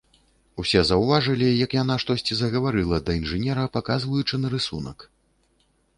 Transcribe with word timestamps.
Усе 0.61 0.81
заўважылі, 0.89 1.49
як 1.65 1.71
яна 1.81 1.97
штосьці 2.03 2.33
загаварыла 2.41 2.97
да 3.11 3.19
інжынера, 3.21 3.69
паказваючы 3.77 4.35
на 4.45 4.55
рысунак. 4.55 4.99